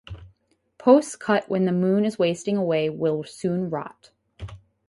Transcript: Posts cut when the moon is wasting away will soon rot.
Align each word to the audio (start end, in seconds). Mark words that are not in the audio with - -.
Posts 0.79 1.15
cut 1.15 1.47
when 1.47 1.65
the 1.65 1.71
moon 1.71 2.05
is 2.05 2.17
wasting 2.17 2.57
away 2.57 2.89
will 2.89 3.23
soon 3.23 3.69
rot. 3.69 4.09